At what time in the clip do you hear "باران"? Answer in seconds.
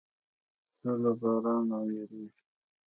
1.19-1.61